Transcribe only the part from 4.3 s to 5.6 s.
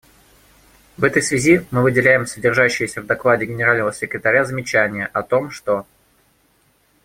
замечание о том,